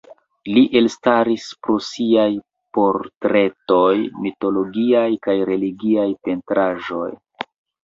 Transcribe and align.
Li 0.53 0.61
elstaris 0.79 1.43
pro 1.67 1.75
siaj 1.87 2.31
portretoj, 2.79 3.93
mitologiaj 4.25 5.07
kaj 5.29 5.39
religiaj 5.53 6.09
pentraĵoj. 6.27 7.09